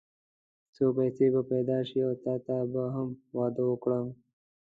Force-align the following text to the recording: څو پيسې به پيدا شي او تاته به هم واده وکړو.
څو 0.75 0.85
پيسې 0.97 1.25
به 1.33 1.41
پيدا 1.51 1.79
شي 1.87 1.99
او 2.07 2.13
تاته 2.23 2.57
به 2.71 2.83
هم 2.95 3.07
واده 3.37 3.63
وکړو. 3.67 4.01